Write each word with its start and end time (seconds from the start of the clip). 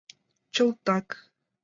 —Чылтак! 0.53 1.07